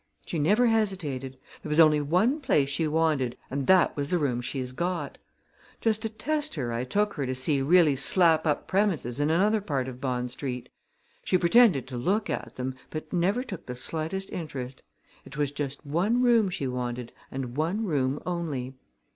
[0.25, 1.37] She never hesitated.
[1.61, 5.19] There was only one place she wanted and that was the room she's got.
[5.79, 9.61] Just to test her I took her to see really slap up premises in another
[9.61, 10.69] part of Bond Street.
[11.23, 14.81] She pretended to look at them, but never took the slightest interest.
[15.23, 18.73] It was just one room she wanted and one room only.